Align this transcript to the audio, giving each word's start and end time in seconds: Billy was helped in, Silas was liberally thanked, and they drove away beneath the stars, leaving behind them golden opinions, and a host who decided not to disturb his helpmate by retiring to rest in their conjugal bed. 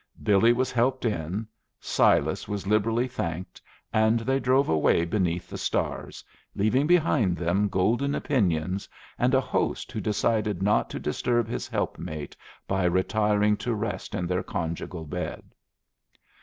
Billy 0.23 0.51
was 0.51 0.71
helped 0.71 1.05
in, 1.05 1.45
Silas 1.79 2.47
was 2.47 2.65
liberally 2.65 3.07
thanked, 3.07 3.61
and 3.93 4.21
they 4.21 4.39
drove 4.39 4.67
away 4.67 5.05
beneath 5.05 5.47
the 5.47 5.59
stars, 5.59 6.23
leaving 6.55 6.87
behind 6.87 7.37
them 7.37 7.67
golden 7.69 8.15
opinions, 8.15 8.89
and 9.19 9.35
a 9.35 9.39
host 9.39 9.91
who 9.91 10.01
decided 10.01 10.63
not 10.63 10.89
to 10.89 10.99
disturb 10.99 11.47
his 11.47 11.67
helpmate 11.67 12.35
by 12.67 12.83
retiring 12.83 13.55
to 13.57 13.75
rest 13.75 14.15
in 14.15 14.25
their 14.25 14.41
conjugal 14.41 15.05
bed. 15.05 15.43